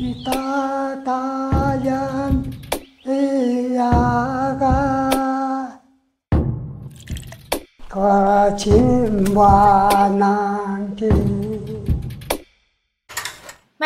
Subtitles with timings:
[0.00, 0.14] 麦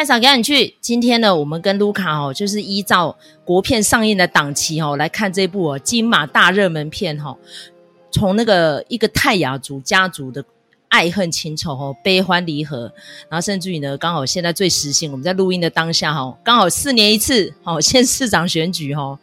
[0.05, 0.75] 嫂赶紧去！
[0.83, 7.35] 今天呢，我们跟卢卡哦，就是依照国片上映的档期哦，来看这部哦金马大热门片哈。
[8.11, 10.45] 从那个一个泰雅族家族的
[10.93, 12.93] 爱恨情仇哦，悲欢离合，
[13.31, 19.19] 然后甚至于呢，刚好现在最时兴，我们在录音的当下哈，刚好四年一次哦，县市长选举哈，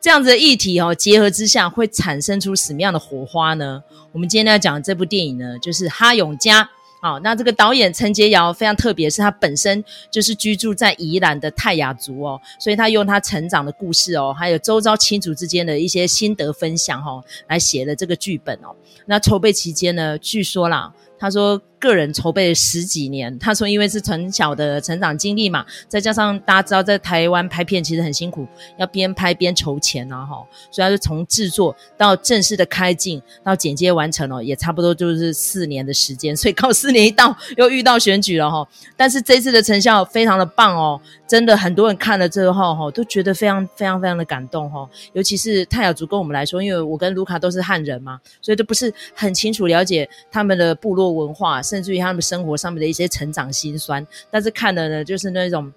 [0.00, 3.82] 这样子的议题哦，结合之下会产生出什么样的火花呢？
[4.12, 6.62] 我们今天要讲的这部电影呢，就是《哈永家》。
[7.00, 18.76] 好，那这个导演陈洁瑶非常特别，是她本身就是居住在宜兰的泰雅族哦，所以她用她成长的故事哦，还有周遭亲族之间的一些心得分享哦，来写了这个剧本哦。
[19.06, 20.92] 那筹备期间呢，据说啦。
[21.20, 23.38] 他说，个人筹备了十几年。
[23.38, 28.46] 他说，因为是从小的成长经历嘛，再加上大家知道，在台湾拍片其实很辛苦，
[28.78, 36.34] 要边拍边筹钱啊，哈，所以他就从制作到正式的开镜到剪接完成了，也差不多就是四年的时间。
[36.34, 38.66] 所以 靠四年一到，又遇到选举了哈。
[38.96, 40.98] 但是这次的成效非常的棒哦，
[41.30, 44.90] 真的很多人看了之后哈，都觉得非常非常非常的感动哈。
[45.12, 55.72] 尤其是泰雅族跟我们来说，因为我跟卢卡都是汉人嘛，所以都不是很清楚了解他们的部落文化，甚至于他们生活上面的一些成长辛酸，但是看了呢，就是那种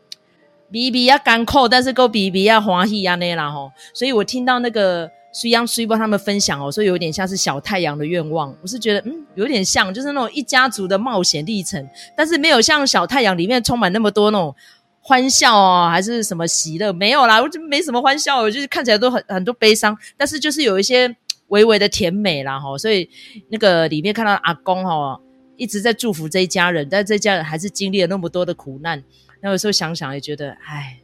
[0.71, 3.71] 比比要干扣，但是够比比要欢喜啊那啦哈。
[3.93, 14.55] 所以我听到那个水央水波他们分享哦，所以有点像是小太阳的愿望，我是觉得嗯，有点像，就是那种一家族的冒险历程，但是没有像小太阳里面充满那么多那种
[15.03, 21.15] 欢笑哦，还是什么喜乐，没有啦，我就没什么欢笑，我就是看起来都很很多悲伤，但是就是有一些。
[21.49, 23.07] 微微的甜美啦，哈，所以
[23.49, 25.19] 那个里面看到阿公哈，
[25.55, 29.03] 一直在祝福这一家人，但这家人还是经历了那么多的苦难，
[29.39, 30.97] 那有时候想想也觉得，唉，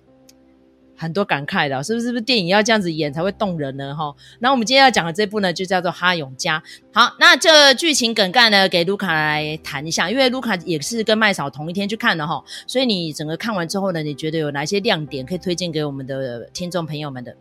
[0.99, 2.07] 很多感慨的，是不是？
[2.07, 3.95] 是不是电影要这样子演才会动人呢？
[3.95, 6.59] 哈，那我们今天要讲的这部呢，就叫做《哈勇家》。
[6.91, 17.33] 好，那这剧情梗概呢，给卢卡来谈一下，因为卢卡也是跟麦嫂同一天去看的哈，所以你整个看完之后呢，你觉得有哪些亮点可以推荐给我们的听众朋友们的？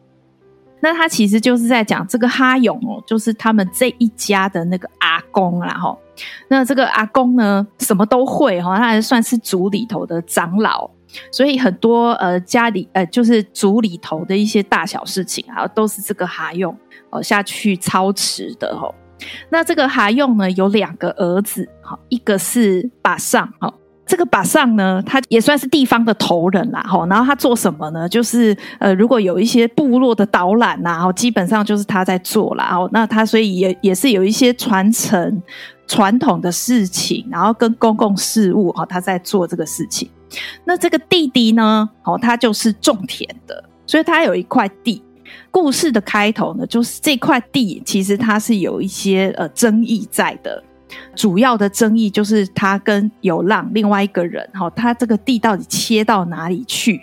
[0.81, 5.99] 那他其实就是在讲这个哈勇哦，就是他们这一家的那个阿公啦哈。
[6.47, 10.89] 那这个阿公呢，什么都会哈，他还算是族里头的长老，
[11.33, 16.77] 所以很多呃家里呃就是族里头的一些大小事情啊，都是这个哈用
[17.11, 18.95] 哦下去操持的哦。
[19.51, 23.73] 那这个哈用呢，有两个儿子哈，一个是把上哈。
[24.07, 28.09] 这个把上呢，他也算是地方的头人啦，吼，然后他做什么呢？
[28.09, 35.43] 就是呃，如果有一些部落的导览呐，吼，基本上就是他在做啦，哦，那他所以也也是有一些传承
[35.87, 40.09] 传统的事情，然后跟公共事务，哈，他在做这个事情。
[40.65, 45.03] 那这个弟弟呢，哦，他就是种田的，所以他有一块地。
[45.51, 50.63] 故事的开头呢，就是这块地其实它是有一些呃争议在的。
[51.15, 57.01] 主要的争议就是他跟有浪另外一个人，哈，他这个地到底切到哪里去？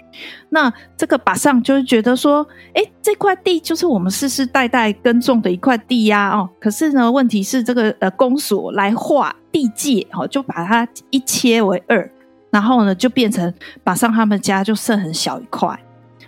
[0.50, 12.10] 那这个把上就是觉得说，哎，这块地就是我们世世代代耕种的一块地呀，哦，可是呢，问题是这个呃公所来划地界，哈，就把它一切为二，
[12.56, 15.78] 然后呢，就变成把上他们家就剩很小一块，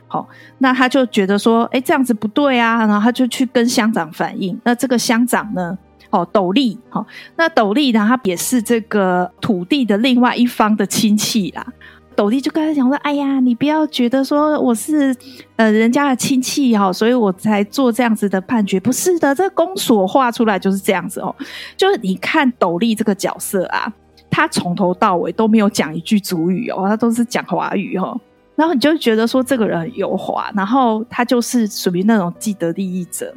[0.08, 0.28] 好，
[0.58, 5.78] 那他就觉得说，哎，这样子不对啊，然后他就去跟乡长反映，那这个乡长呢？
[6.10, 7.06] 哦，斗笠，好，
[7.38, 8.06] 那斗笠呢？
[8.06, 11.66] 他也是这个土地的另外一方的亲戚啦。
[12.14, 15.16] 斗笠就跟他讲说：“哎呀，你不要觉得说我是
[15.56, 18.78] 呃人家的亲戚哈，所以我才做这样子的判决。
[18.78, 21.34] 不是的，这个公所画出来就是这样子哦。
[21.78, 23.94] 就是你看斗笠这个角色啊，
[24.30, 28.20] 他从头到尾都没有讲一句主语哦，他都是讲华语哦。
[28.56, 33.34] 然后你就觉得说这个人很油滑，然后他就是属于那种既得利益者。”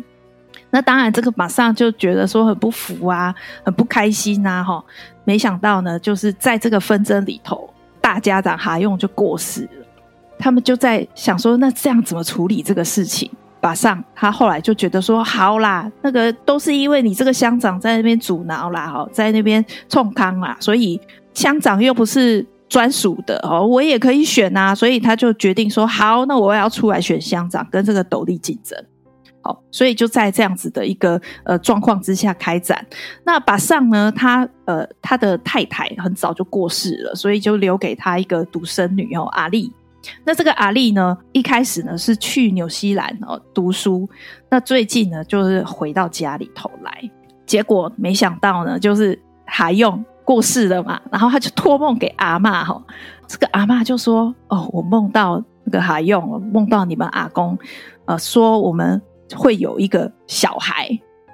[0.72, 3.34] 那当然，这个马上就觉得说很不服啊，
[3.64, 4.80] 很不开心呐，哈！
[5.24, 7.68] 没想到呢，就是在这个纷争里头，
[8.00, 9.86] 大家长哈用就过世了。
[10.38, 13.28] 他们就在想说，那这样怎么处理这个事情？
[13.62, 21.00] 马上他后来就觉得说，好啦，那个都是因为你这个乡长在那边阻挠啦，哈，在那边冲康啦，所以
[21.34, 28.82] 乡长又不是专属的哦，我也可以选啊，所以他就决定说，好，那我要出来选乡长，跟这个斗笠竞争。
[29.42, 32.84] 好，所以就在这样子的一个呃状况之下开展。
[33.24, 39.72] 那把上呢，他呃他的太太很早就过世了，所以就留给他一个独生女哦，阿丽。
[40.24, 44.08] 那这个阿丽呢，一开始呢是去纽西兰哦读书，
[44.48, 47.10] 那最近呢就是回到家里头来，
[47.46, 52.82] 结果没想到呢，就是哈勇过世了嘛，然后他就托梦给阿嬷哈，
[53.26, 57.58] 这个阿嬷就说：“哦，我梦到那个哈勇，梦到你们阿公，
[58.06, 59.00] 呃，说我们
[59.34, 60.88] 会有一个小孩。”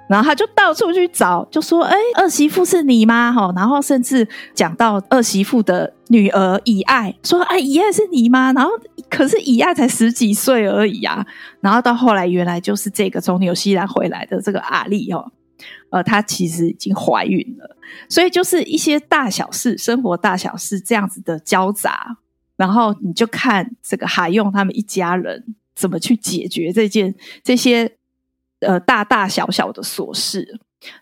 [0.09, 8.71] 然后他就到处去找，就说：“哎，二媳妇是你吗？”哈，然后甚至讲到二媳妇的女儿以爱，说：“哎，以爱是你吗？”然后
[9.09, 11.25] 可是以爱才十几岁而已啊。
[11.59, 15.29] 然后到后来，原来就是这个从纽西兰回来的这个阿丽哦，
[15.89, 17.75] 呃，她其实已经怀孕了。
[18.07, 22.15] 所以就是一些大小事，生活大小事这样子的交杂，
[22.55, 25.43] 然后你就看这个海用他们一家人
[25.75, 27.13] 怎么去解决这件
[27.43, 27.91] 这些。
[28.61, 30.59] 呃，大大小小的琐事，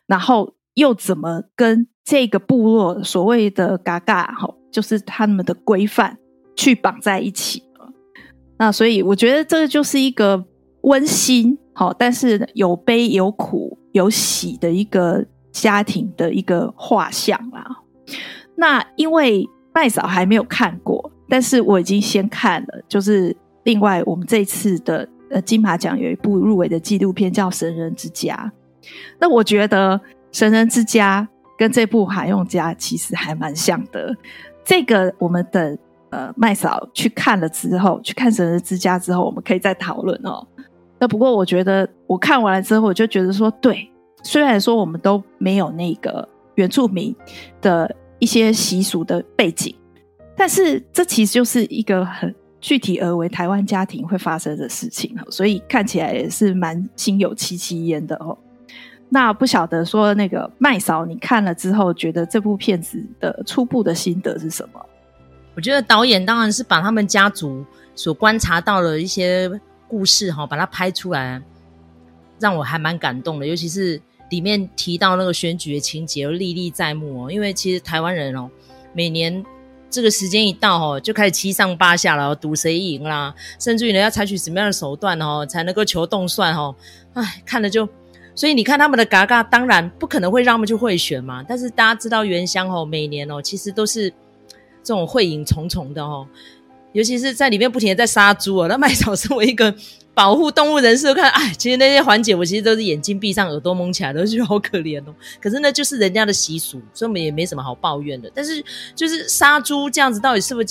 [0.07, 6.17] 然后又怎么跟这个部落所谓的嘎嘎哈，就是他们的规范
[6.57, 7.63] 去绑在一起？
[8.57, 10.43] 那所以我觉得这个就是一个
[10.81, 17.65] 温馨好，但是有悲有苦有喜的一个家庭的一个画像啦。
[18.57, 25.07] 那因为麦嫂还没有看过，但是我已经先看了，就是另外我们这次的。
[25.31, 28.51] 呃，金马奖有一部入围的纪录片叫《神人之家》，
[29.19, 29.97] 那我觉得
[30.31, 31.27] 《神人之家》
[31.57, 34.15] 跟这部《海用家》其实还蛮像的。
[34.63, 35.77] 这个我们等
[36.11, 40.45] 呃麦嫂去看了之后，去看《神人之家》之后，我们可以再讨论哦。
[40.99, 43.89] 那不过我觉得我看完了之后，我就觉得说，对，
[44.23, 47.15] 虽然说我们都没有那个原住民
[47.61, 49.75] 的一些习俗的背景，
[50.37, 52.33] 但是这其实就是一个很。
[52.65, 58.35] 具体而为台湾家庭会发生的事情，所以看起来也是蛮心有戚戚焉的哦。
[59.07, 64.83] 那不晓得说那个麦嫂，你看了之后觉得这部片子的初步的心得是什么？
[65.53, 67.63] 我觉得导演当然是把他们家族
[67.93, 69.47] 所观察到的一些
[69.87, 71.39] 故事哈，把它拍出来，
[72.39, 73.45] 让我还蛮感动的。
[73.45, 74.01] 尤其是
[74.31, 77.31] 里面提到那个选举的情节，历历在目哦。
[77.31, 78.49] 因为其实台湾人哦，
[78.91, 79.45] 每年。
[79.89, 86.75] 这个时间一到哦，就开始七上八下了，赌谁赢啦，甚至于呢要采取什么样的手段哦，才能够求动算哦。
[87.13, 87.87] 哎，看了就，
[88.35, 91.43] 所以你看他们的嘎嘎，当然不可能会让他们去贿选嘛。
[91.47, 94.09] 但是大家知道原乡哦，每年哦，其实都是
[94.83, 96.27] 这种会影重重的哦，
[96.91, 98.67] 尤其是在里面不停的在杀猪哦。
[98.67, 99.73] 那麦草身为一个。
[100.15, 105.13] 保护动物人士都看，哎，其实那些环节我其实都是眼睛闭上，耳朵蒙起来，都觉得好可怜哦。
[105.41, 108.31] 可是那就是人家的习俗，所以我们也没什么好抱怨的。
[108.33, 108.63] 但是
[108.95, 110.67] 就是杀猪这样子，到底是不是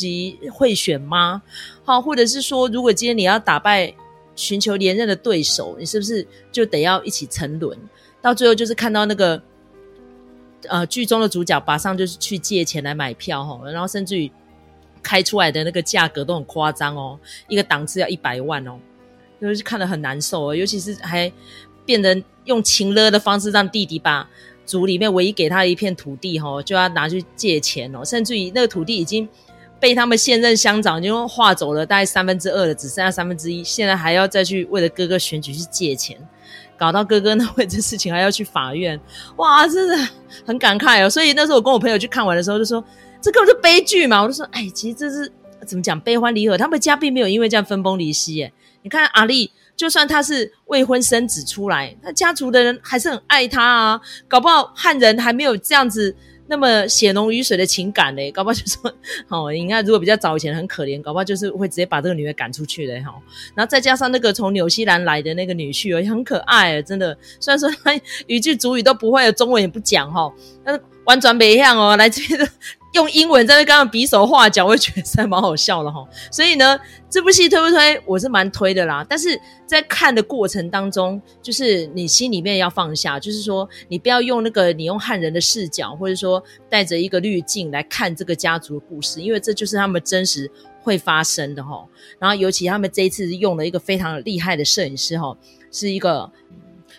[0.50, 1.42] 会选吗？
[1.84, 3.92] 好，或者是说，如果今天你要打败
[4.34, 7.78] 寻求连任的对手，你是不是就得要一起沉沦？
[8.22, 9.42] 到最后就是看到那个
[10.68, 14.32] 呃剧中的主角马上就是去借钱来买票哈，然后甚至于
[15.02, 18.78] 开出来的那个价格都很夸张哦，一个档次要一百万哦。
[19.40, 21.30] 就是看得很难受，尤其是还
[21.84, 24.28] 变得用情勒的方式让弟弟把
[24.64, 29.28] 族里面唯一给他的一片土地哈，就要拿去借钱哦，甚至于那个土地已经
[29.78, 36.16] 被他们现任乡长就划走了大概三分之二了，只剩下三分之一，现在还要再去为了哥哥选举去借钱，
[36.78, 38.98] 搞到哥哥呢为这事情还要去法院，
[39.36, 40.08] 哇，真的
[40.46, 41.10] 很感慨哦。
[41.10, 42.82] 所以那时候我跟我朋友去看完的时候就说，
[43.20, 45.30] 这根本是悲剧嘛，我就说，哎，其实这是
[45.66, 48.50] 怎么讲悲欢离合，他们家并没有因为这样分崩离析耶。
[48.84, 54.00] 你看阿丽，就算他是未婚生子出来，他家族的人还是很爱他啊。
[54.28, 56.14] 搞不好汉人还没有这样子
[56.46, 58.30] 那么血浓于水的情感嘞。
[58.30, 58.94] 搞不好就说，
[59.28, 63.14] 哦，你看如果比较早以前很可怜，搞不好就是会直接把这个女儿赶出去的哈。
[63.54, 67.16] 然后再加上那个从纽西兰来的那个女婿也很可爱，真的。
[67.40, 70.30] 虽然说他语 句主语都不会，中文也不讲哈，
[70.62, 72.50] 但是婉转北向哦，来这边。
[72.94, 76.06] 用英文在那刚刚比手画脚，我也觉得是还蛮好笑的哈。
[76.30, 76.78] 所以呢，
[77.10, 78.00] 这部戏推不推？
[78.06, 79.04] 我是蛮推的啦。
[79.08, 90.48] 但是在看的过程当中，就是你心里面要放下，就是说你不要用那个你用汉人的视角，或者说带着一个滤镜来看这个家族的故事，因为这就是他们真实
[90.80, 91.84] 会发生的哈。
[92.20, 95.36] 然后尤其他们这一次用了一个非常厉害的摄影师哈，
[95.70, 96.30] 是一个。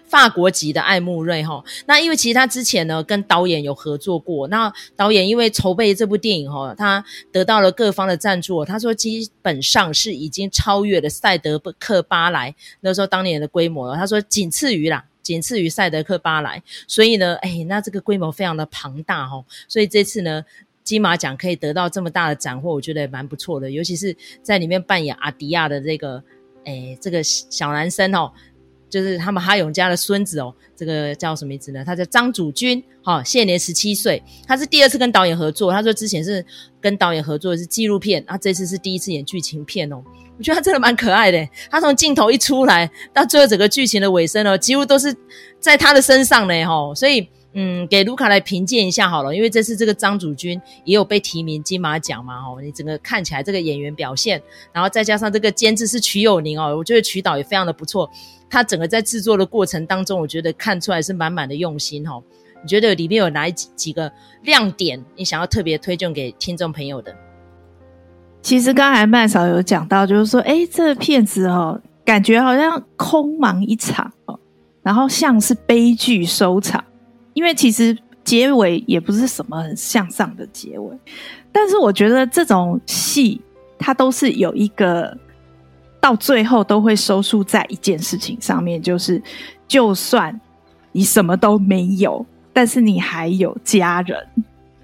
[0.08, 20.44] 法国籍的艾慕瑞哈，那因为其实他之前呢跟导演有合作过，那导演因为筹备这部电影哈，他得到了各方的赞助，他说基本上是已经超越了赛德克巴莱那时候当年的规模了，他说仅次于啦，仅次于赛德克巴莱，所以呢，哎，那这个规模非常的庞大哈，所以这次呢
[20.84, 26.24] 金马奖可以得到这么大的斩获，我觉得也蛮不错的，尤其是在里面扮演阿迪亚的这个
[26.64, 28.32] 哎这个小男生哦。
[28.90, 31.84] 就是他们哈永家的孙子哦，这个叫什么名字呢？
[31.86, 34.22] 他叫张祖君，哈、哦，现年十七岁。
[34.48, 36.46] 他是第二次跟导演合作，他说之前是
[36.80, 40.02] 跟导演合作的是纪录片，啊，这次是第一次演剧情片哦。
[40.38, 45.16] 我觉得他真的蛮可爱的，他从镜头一出来到最后整个剧情的尾声哦，几乎都是
[45.60, 46.94] 在他的身上呢，哈、哦。
[46.96, 54.42] 所以，嗯，给卢卡来评鉴一下好了，因为这次这个张祖君也有被提名金马奖嘛，哦，你整个看起来这个演员表现，
[54.74, 58.10] 然后再加上这个监制是瞿友宁哦，我觉得瞿导也非常的不错，
[58.50, 62.22] 他整个在制作的过程当中，我觉得看出来是满满的用心哦。
[62.62, 64.12] 你觉得里面有哪几几个
[64.44, 67.16] 亮点，你想要特别推荐给听众朋友的？
[68.42, 74.38] 其实刚才麦嫂有讲到，就是说，哎，这个片子哦，感觉好像空忙一场哦，
[74.84, 76.84] 然后像是悲剧收场。
[77.36, 80.98] 因为其实结尾也不是什么很向上的结尾，
[81.52, 83.40] 但是我觉得这种戏
[83.78, 85.16] 它都是有一个
[86.00, 89.22] 到最后都会收束在一件事情上面，就是
[89.68, 90.40] 就算
[90.92, 94.18] 你什么都没有，但是你还有家人，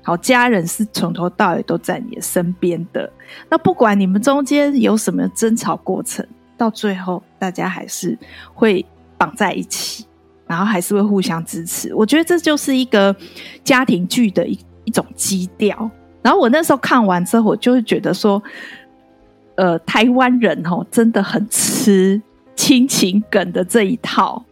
[0.03, 3.11] 好，家人是从头到尾都在你的身边的。
[3.49, 6.23] 那不管你们中间有什么争吵过程，
[6.57, 8.15] 到最后大家还是
[8.53, 8.85] 会
[9.17, 10.05] 绑在一起。
[10.51, 13.15] 然后还是会互相支持，我觉得这就是一个
[13.63, 15.89] 家庭剧的一一种基调。
[16.21, 18.43] 然后我那时候看完之后，我就会觉得说，
[19.55, 22.21] 呃，台湾人哦真的很吃
[22.53, 24.43] 亲情梗的这一套。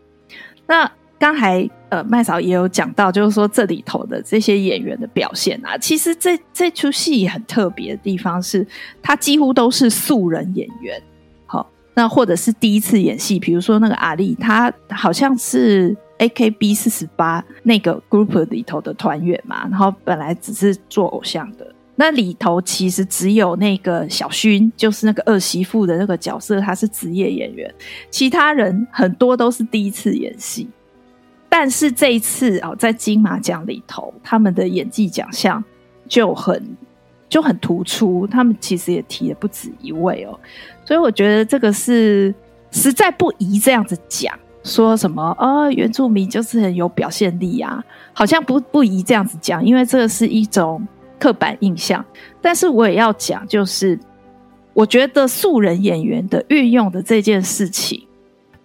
[0.65, 0.89] 那
[1.19, 8.65] 刚才呃麦嫂也有讲到，就是说这里头的这些演员的表现啊，其实这这出戏很特别的地方是，
[9.01, 11.01] 他几乎都是素人演员。
[11.93, 21.75] 那或者是第一次演戏，比如说那个阿丽，他好像是 AKB 四十八那个 group 里头的团员嘛，然后本来只是做偶像的。
[21.95, 27.69] 那里头其实只有那个小薰，就是那个二媳妇的那个角色，她是职业演员，
[28.09, 30.69] 其他人很多都是第一次演戏。
[31.49, 35.61] 但是这一次哦，在金马奖里头，他们的演技奖项
[36.07, 36.63] 就很
[37.27, 40.39] 就很突出，他们其实也提了不止一位哦。
[40.89, 42.33] 所以我觉得这个是
[42.71, 47.79] 实在不宜这样子讲，说什么哦，原住民就是很有表现力啊，
[48.11, 50.83] 好像不不宜这样子讲，因为这个是一种
[51.19, 52.03] 刻板印象。
[52.41, 53.99] 但是我也要讲，就是
[54.73, 58.07] 我觉得素人演员的运用的这件事情，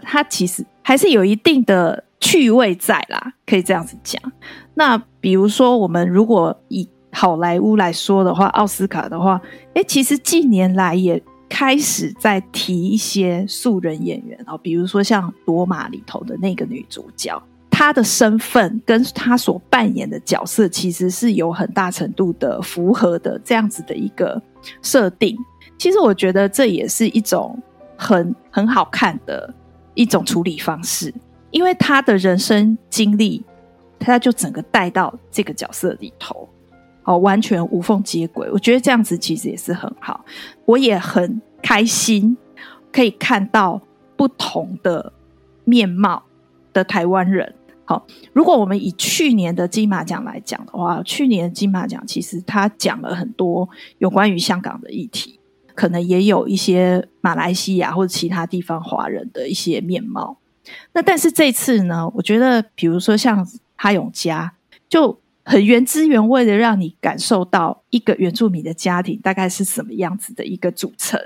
[0.00, 4.18] 它其实还是有一定的趣味在啦，可以这样子讲。
[4.72, 9.38] 那比如说，我们如果以好莱坞来说的话，奥斯卡的话，
[9.74, 11.22] 诶，其实近年来也。
[11.54, 24.42] 开始在提一些素人演员哦，比如说像《罗马》里头的那个女主角，她的身份跟她所扮演的角色其实是有很大程度的符合的，这样子的一个
[24.82, 25.38] 设定。
[25.78, 27.56] 其实我觉得这也是一种
[27.96, 29.54] 很很好看的
[29.94, 31.14] 一种处理方式，
[31.52, 33.44] 因为她的人生经历，
[34.00, 36.48] 她就整个带到这个角色里头。
[37.04, 40.24] 哦，完全无缝接轨，我觉得这样子其实也是很好。
[40.64, 42.34] 我也很开心
[42.90, 43.78] 可以看到
[44.16, 45.12] 不同的
[45.64, 46.22] 面貌
[46.72, 47.54] 的台湾人。
[47.84, 53.68] 好，如果我们以去年的金马奖来讲的话，去年的金马奖其实他讲了很多
[53.98, 55.38] 有关于香港的议题，
[55.74, 60.38] 可能也有一些马来西亚或者其他地方华人的一些面貌。
[60.94, 63.46] 那但是这次呢，我觉得比如说像
[63.76, 64.54] 哈永嘉
[64.88, 65.20] 就。
[65.44, 71.20] 很原汁原味的让你感受到一个原住民的家庭大概是什么样子的一个组成，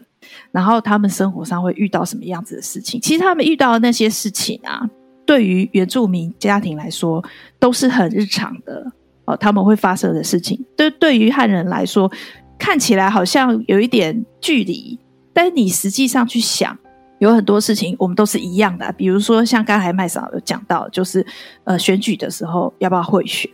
[0.50, 3.00] 然后他们生活上会遇到什么样子的事情。
[3.00, 4.82] 其实他们遇到的那些事情啊，
[5.24, 7.24] 对于原住民家庭来说
[7.60, 8.90] 都是很日常的
[9.24, 10.62] 哦，他们会发生的事情。
[10.76, 12.10] 对，对于汉人来说，
[12.58, 14.98] 看起来好像有一点距离，
[15.32, 16.76] 但是你实际上去想，
[17.20, 18.92] 有很多事情我们都是一样的。
[18.94, 21.24] 比如说像刚才麦嫂有讲到，就是
[21.62, 23.48] 呃选举的时候要不要贿选。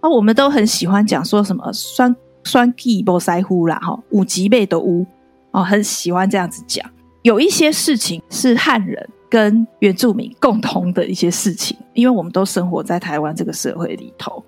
[0.00, 2.14] 啊，我们都很喜欢讲说什么双
[2.44, 5.04] 双 G 不塞呼啦，哈，五级背的乌
[5.50, 6.88] 哦，很喜欢这样子讲。
[7.22, 14.42] 有一些事情是汉人跟原住民共同的一些事情，因为我们都生活在台湾这个社会里头。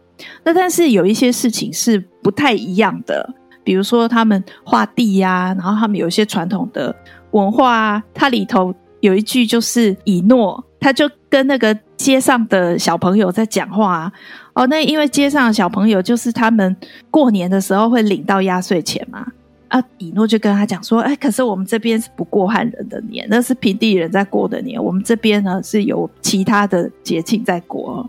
[0.45, 3.29] 那但是有一些事情是不太一样的，
[3.65, 6.95] 比如说他们画地呀，然后他们有一些传统的
[7.33, 14.13] 文化啊，它里头有一句就是以诺，他就跟那个街上的小朋友在讲话啊。
[14.61, 16.77] 哦，那因为街上的小朋友就是他们
[17.11, 19.27] 过年的时候会领到压岁钱嘛，
[19.69, 28.07] 啊，以诺就跟他讲说，哎，可是我们这边是不过汉人的年，那是平地人在过的年，我们这边呢是有其他的节庆在过。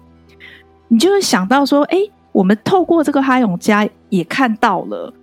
[0.90, 1.98] 你就会想到说，哎，
[2.34, 5.14] 我们透过这个哈永家也看到了，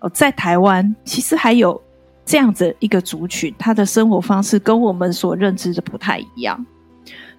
[0.00, 1.78] 哦，在台湾其实还有
[2.24, 6.64] 这样子一个族群，他的生活方式跟我们所认知的不太一样，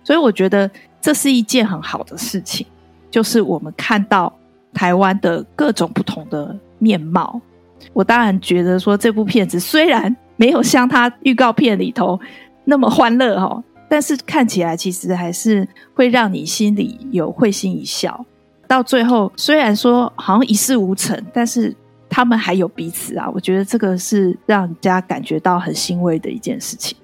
[0.03, 0.69] 所以我觉得
[1.01, 2.63] 这是一件很好的事情。
[3.09, 4.31] 就是我们看到
[4.73, 7.41] 台湾的各种不同的面貌，
[7.93, 12.19] 我当然觉得说这部片子虽然没有像它预告片里头
[12.65, 18.25] 那么欢乐哈，但是看起来其实还是会让你心里有会心一笑。
[18.67, 21.75] 到最后虽然说好像一事无成，但是
[22.07, 26.95] 他们还有彼此啊，我觉得这个是让人家感觉到很欣慰的一件事情。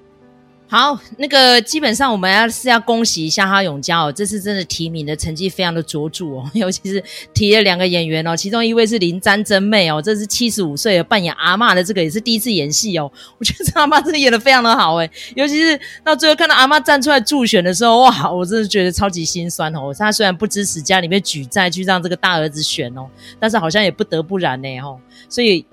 [0.67, 7.01] 好，那个基本上我们要是要恭喜一下哈永嘉哦，这次真的提名的成绩非常的卓著哦， 尤其是
[7.35, 19.93] 提了两个演员哦，其中一位是林詹真妹哦，这是七十五岁的扮演阿嬷的这个也是第一次演戏哦， 我觉得这阿嬷真的演的非常的好诶，尤其是到最后看到阿嬷站出来助选的时候，哇，我真的觉得超级心酸哦。
[19.97, 23.07] 他虽然不支持家里面举债去让这个大儿子选哦，
[23.39, 25.63] 但是好像也不得不然呢哦，所以，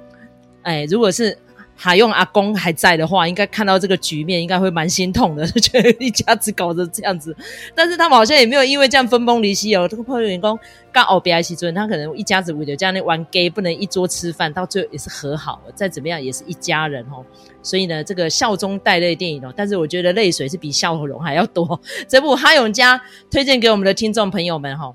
[0.62, 1.38] 哎，如果是。
[1.76, 7.37] 哈用阿公还在的话，应该看到这个局面，应该会蛮心痛的，就觉得一家子搞得这样子。
[7.75, 9.88] 但是他们好像也没有因为这样分崩离析哦。
[9.88, 10.57] 这个朋友员工
[10.93, 15.61] 刚奥比埃西尊，他可能一家子为了这样那玩 gay，不能一桌吃饭，到最后也是和好。
[15.75, 17.25] 再怎么样也是一家人哦。
[17.62, 21.81] 所以呢，这个笑中带泪电影哦，但是我觉得泪水是比笑容还要多。
[22.07, 23.00] 这部哈勇家
[23.31, 24.95] 推荐给我们的听众朋友们哈，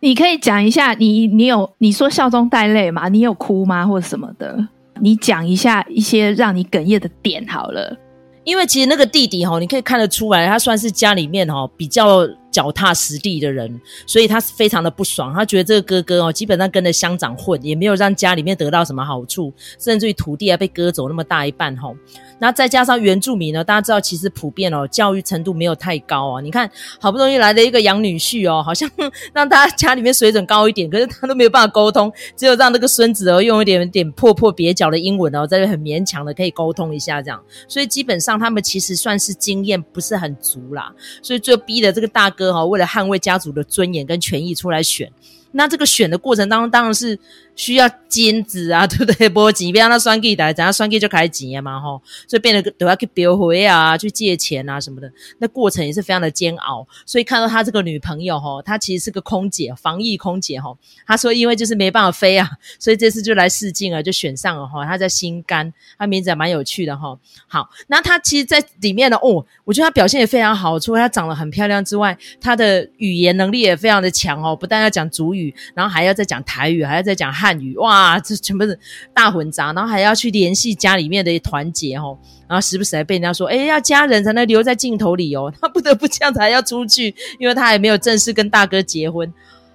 [0.00, 3.08] 你可以讲一下，你你有你说笑中带泪吗？
[3.08, 4.68] 你有哭吗，或者什么的？
[5.00, 7.96] 你讲一下一些让你哽咽的点好了，
[8.44, 12.26] 因为其实那个弟弟哈，你可以看得出来，他算是家里面哈比较
[12.58, 21.94] 脚踏实地的人，所以他是非常的不爽，他觉得这个哥哥哦，基本上跟着乡长混，也没有让家里面得到什么好处，甚至于土地还被割走那么大一半哈。
[22.40, 26.40] 那再加上原住民呢，大家知道其实普遍哦，教育程度没有太高啊。
[26.40, 26.68] 你看
[27.00, 28.90] 好不容易来了一个养女婿哦，好像
[29.32, 37.40] 让他家里面水准高一点，可是他都没有办法沟通，只有让那个孙子哦用一点点破破蹩脚的英文哦，在这很勉强的可以沟通一下这样。
[37.68, 45.10] 所以基本上他们其实算是经验不是很足啦，所以就逼的这个大哥哈，为了捍卫家族的尊严跟权益出来选。
[45.52, 47.18] 那这个选的过程当中，当然是。
[47.58, 49.28] 需要金子啊， 对不对？
[49.28, 56.86] 拨钱，别让他算计来，等下算计就开始钱嘛，吼，所以变得都要去标回啊，去借钱啊什么的，那过程也是非常的煎熬。
[57.04, 62.48] 所以看到他这个女朋友，吼，她其实是个空姐，防疫空姐，吼，她说因为就是没办法飞啊，
[62.78, 67.18] 所以这次就来试镜啊，就选上了，吼，她在新干，她名字还蛮有趣的，吼。
[67.48, 77.47] 好，那她其实，在里面呢，哦，我觉得她表现也非常好，除了她长得很漂亮之外，她的语言能力也非常的强哦，不但要讲主语，然后还要再讲台语，还要再讲汉。
[77.48, 78.78] 汉语哇，这全部是
[79.14, 89.32] 大混杂，然后还要去联系家里面的团结哦，然后时不时还被人家说，哎，要家人才能留在镜头里哦， 他不得不这样子还要出去，因为他还没有正式跟大哥结婚，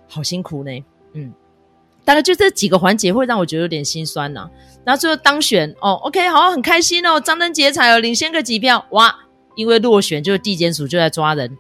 [0.07, 0.71] 好辛苦呢。
[1.13, 1.33] 嗯，
[2.05, 4.47] 大概就这几个环节会让我觉得有点心酸呐、
[4.86, 9.15] 然后最后当选哦，OK，好，很开心哦，张灯结彩哦，领先个几票哇，
[9.55, 11.57] 因为落选，就是地检署就在抓人。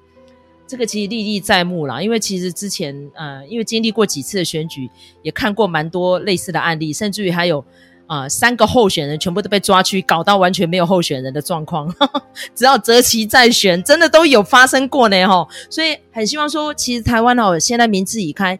[0.65, 4.89] 这个其实历历在目啦，因为其实之前呃，因为经历过几次的选举，
[5.21, 7.63] 也看过蛮多类似的案例，甚至于还有
[8.05, 12.23] 啊、三个候选人全部都被抓去，搞到完全没有候选人的状况，呵 呵
[12.53, 15.47] 只要择期再选，真的都有发生过呢哈。
[15.69, 18.59] 所以很希望说，其实台湾哦，现在民智已开。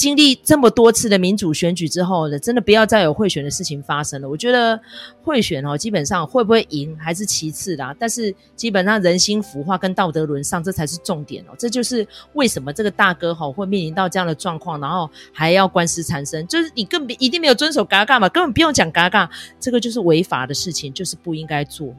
[0.00, 4.26] 经历这么多次的民主选举之后呢，真的不要再有贿选的事情发生了。
[4.26, 4.80] 我觉得
[5.22, 11.54] 贿选哦，基本上会不会赢还是其次啦，但是基本上人心腐化跟道德沦丧，这才是重点哦。
[11.58, 19.28] 这就是为什么这个大哥哈会面临到这样的状况，然后还要官司缠身，就是你根本一定没有遵守嘎嘎嘛，根本不用讲嘎嘎，
[19.60, 21.94] 这个就是违法的事情，就是不应该做。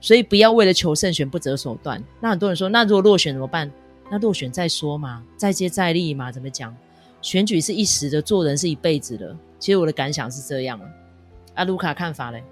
[0.00, 2.02] 所以不要为了求胜选不择手段。
[2.20, 3.70] 那很多人说，那如果落选怎么办？
[4.10, 6.74] 那落选再说嘛，再接再厉嘛，怎么讲？
[7.28, 9.36] 选举是一时的，做人是一辈子的。
[9.58, 10.80] 其实我的感想是这样。
[11.56, 12.42] 阿卢卡看法嘞？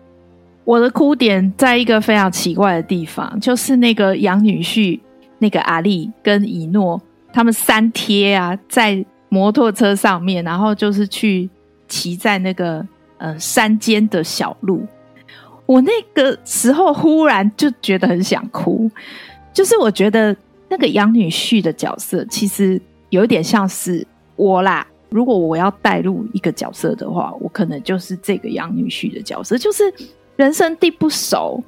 [0.65, 5.01] 我的哭点在一个非常奇怪的地方，就是那个养女婿，
[5.39, 7.01] 那个阿力跟以诺
[7.33, 11.49] 他们三贴啊，在摩托车上面，然后就是去
[11.89, 12.87] 骑在那个
[13.17, 14.87] 呃山间的小路。
[15.65, 18.91] 我那个时候忽然就觉得很想哭，
[19.55, 20.37] 就是我觉得
[20.69, 24.07] 那个养女婿的角色其实有一点像是。
[24.37, 29.83] 我啦，如果我要带入一个角色的话，我可能就是这个养女婿的角色，就是
[30.37, 31.63] 人生地不熟，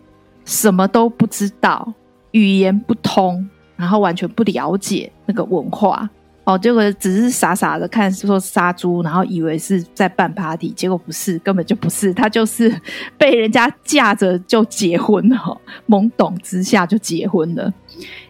[0.45, 1.93] 什么都不知道，
[2.33, 6.09] 语言不通，然后完全不了解那个文化，
[6.45, 12.75] 哦，结果只是傻傻的看说杀猪，然后以为是在办 party，结果不是，根本就不是，他就是
[13.17, 17.73] 被人家架着就结婚了，懵懂之下就结婚了，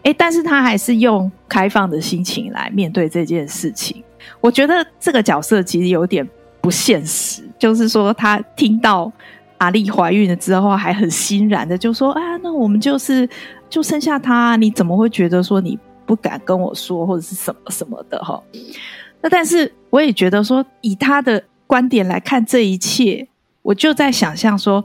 [0.02, 4.04] 诶，但是他还是用开放的心情来面对这件事情。
[4.40, 6.26] 我觉得这个角色其实有点
[6.60, 9.10] 不现实，就是说他听到
[9.58, 13.28] 阿丽怀孕了之后，还很欣然的就说：“啊，那我们就是
[13.68, 18.40] 就生下他，你怎么会觉得说你不敢跟我说或者是什么什么的哈？”
[19.20, 23.26] 那但是我也觉得说，以他的观点来看这一切，
[23.62, 24.84] 我就在想象说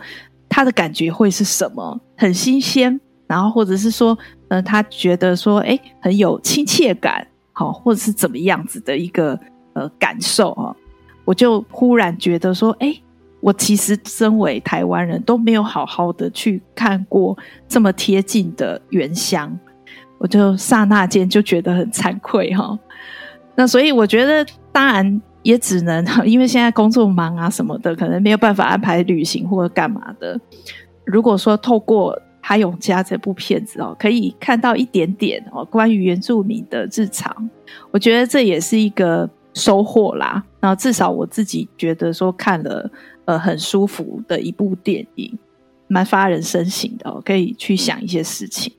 [0.49, 7.27] 他的感觉会是什么，很新鲜，然后或者是说，呃，他觉得说，诶，很有亲切感。
[7.53, 9.39] 好，或者是怎么样子的一个
[9.73, 10.75] 呃感受啊，
[11.23, 12.93] 我就忽然觉得说，哎，
[13.39, 17.37] 我其实身为台湾人都没有好好的去看过
[17.67, 19.57] 这么贴近的原乡，
[20.17, 22.77] 我就刹那间就觉得很惭愧哈。
[23.55, 30.39] 那所以我觉得，当然也只能因为现在工作忙啊什么的，可能没有办法安排旅行或者干嘛的。
[31.05, 37.49] 如果说透过哈勇家这部片子哦，可以看到一点点哦，关于原住民的日常，
[37.89, 40.43] 我觉得这也是一个收获啦。
[40.59, 42.91] 那至少我自己觉得说看了
[43.23, 45.39] 呃很舒服的一部电影，
[45.87, 48.73] 蛮发人深省的哦，可以去想一些事情。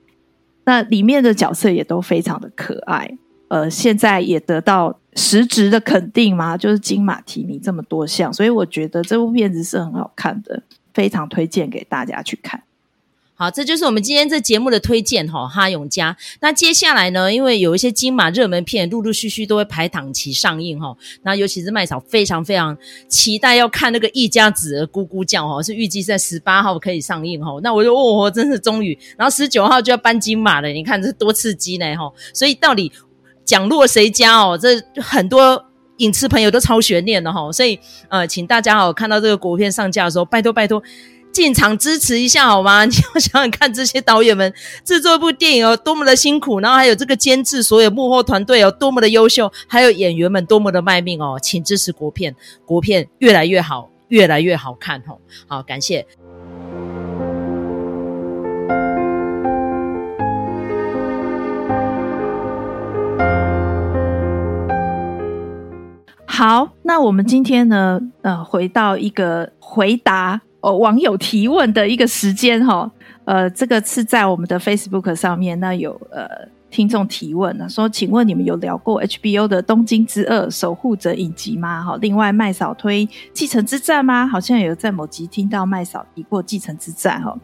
[0.66, 3.16] 那里面的角色也都非常的可爱，
[3.48, 12.62] 呃，现在也得到实质的肯定嘛，就是金马提名这么多项，所以我觉得这部片子是很好看的，非常推荐给大家去看。
[13.44, 16.16] 好，这就是我们今天这节目的推荐哈，哈永家。
[16.40, 22.74] 那接下来呢，因为有一些金马热门片陆陆续续都会排档期上映哈，那尤其是麦嫂非常非常
[23.06, 27.60] 期待要看那个一家子的咕咕叫哈，是预计在十八号可以上映哈。
[27.62, 32.10] 那我就哦，真是终于，然后十九号就要颁金马了，你看这多刺激呢哈。
[32.32, 32.90] 所以到底
[33.44, 34.56] 奖落谁家哦？
[34.56, 35.62] 这很多
[35.98, 37.52] 影视朋友都超悬念的哈。
[37.52, 37.78] 所以
[38.08, 40.82] 呃，请大家哦，看到这个国片上架的时候，拜托拜托。
[41.34, 42.84] 进场支持一下好吗？
[42.86, 55.18] 你要想想看，这些导演们制作一部电影哦，多么的辛苦，然后还有这个监制，所有幕后团队哦，多么的优秀，还有演员们多么的卖命哦，请支持国片，国片越来越好，越来越好看哦。
[55.48, 56.06] 好，感谢。
[66.26, 70.40] 好，那我们今天呢，呃，回到一个回答。
[70.64, 72.90] 哦，网友提问的一个时间哈，
[73.26, 76.26] 呃，这个是在我们的 Facebook 上面，那有呃
[76.70, 81.84] 听众提问呢，说，请问你们有聊过 HBO 的《东京之恶守护者》影集吗？
[81.84, 84.26] 哈，另外麦嫂推《继承之战》吗？
[84.26, 87.38] 好像有在某集听到麦嫂提过《继承之战》哈。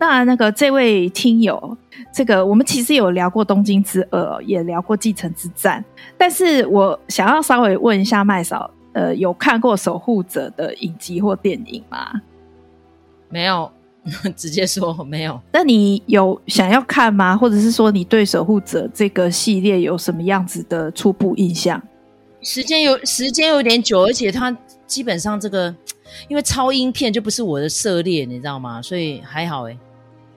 [0.00, 1.78] 那，那个这位听友，
[2.12, 5.80] 这个我们其实有聊过《东京之恶》，也聊过《继承之战》，
[6.18, 12.10] 但是我想要稍微问一下麦嫂，呃，有看过《守护者》的影集或电影吗？
[13.30, 13.70] 没有，
[14.36, 15.40] 直接说没有。
[15.52, 17.36] 那你有想要看吗？
[17.36, 21.80] 或者是说你对《守护者》这个系列有什么样子的初步印象？
[22.42, 24.54] 时间有时间有点久，而且它
[24.86, 25.74] 基本上这个
[26.28, 28.82] 因为超英片就不是我的涉猎，你知道吗？
[28.82, 29.78] 所以还好诶。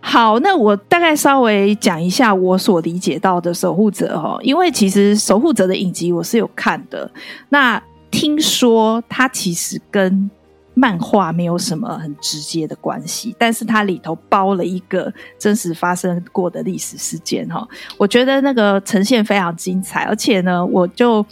[0.01, 7.09] 好，那我大概稍微讲一下我所理解到的《守护者》哈，因为其实《守护者》的影集我是有看的。
[7.47, 10.29] 那听说它其实跟
[10.75, 21.25] 漫画没有什么很直接的关系，但是它里头包了一个真实发生过的历史事件哈，我觉得那个呈现非常精彩，而且呢，我就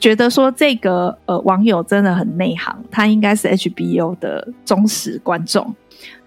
[0.00, 5.74] 觉得说这个呃网友真的很内行，他应该是 HBO 的忠实观众，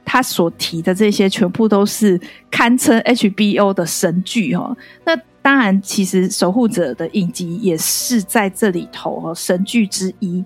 [0.06, 4.76] 他所提的这些全部都是堪称 HBO 的神剧哈。
[5.04, 10.44] 那当然，其实守护者的影集也是在这里头哦神剧之一。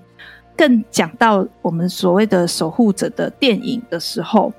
[0.60, 4.52] 更讲到我们所谓的守护者的电影的时候，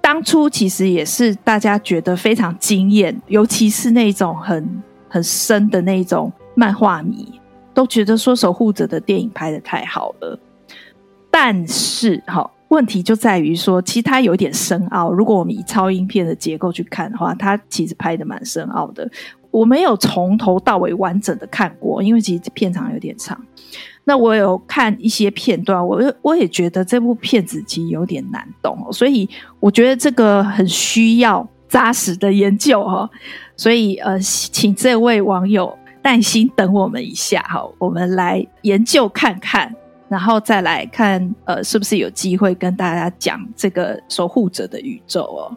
[0.00, 7.38] 当初其实也是大家觉得非常惊艳，尤其是那种很很深的那种漫画迷，
[7.74, 10.38] 都觉得说守护者的电影拍得太好了。
[11.30, 15.12] 但是，哈，问题就在于说，其实它有点深奥。
[15.12, 19.06] 如果我们以超英片的结构去看的话，它其实拍得蛮深奥的。
[19.50, 23.38] 我没有从头到尾完整的看过，因为其实片长有点长。
[24.04, 29.28] 那我有看一些片段，我我也觉得这部片子其实有点难懂，哦所以
[29.60, 33.08] 我觉得这个很需要扎实的研究哦。
[33.56, 39.72] 所以呃，请这位网友耐心等我们一下哈，我们来研究看看，
[40.08, 45.56] 然后再来看呃，是不是有机会跟大家讲这个守护者的宇宙哦。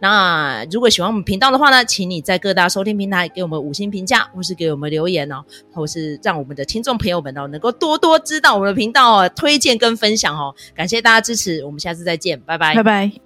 [0.00, 13.25] 那如果喜欢我们频道的话呢，请你在各大收听平台给我们五星评价，或是给我们留言哦，或是让我们的听众朋友们哦能够多多知道我们的频道哦，推荐跟分享哦，感谢大家支持，我们下次再见，拜拜，拜拜。